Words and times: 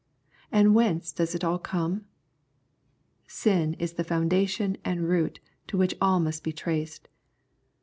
And 0.51 0.73
whence 0.73 1.11
does 1.11 1.35
it 1.35 1.43
all 1.43 1.59
come? 1.59 2.05
Sin 3.27 3.75
is 3.75 3.93
the 3.93 4.03
fountain 4.03 4.77
and 4.83 5.07
root 5.07 5.39
to 5.67 5.77
which 5.77 5.93
all 6.01 6.19
must 6.19 6.43
be 6.43 6.51
traced. 6.51 7.07